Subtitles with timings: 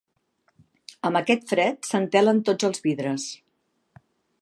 [1.09, 3.31] Amb aquest fred s'entelen tots els vidres.